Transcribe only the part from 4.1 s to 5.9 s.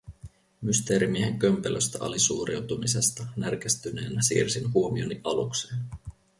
siirsin huomioni alukseen.